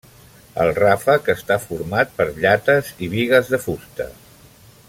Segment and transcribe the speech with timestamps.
[0.63, 4.13] El ràfec està format per llates i bigues de fusta.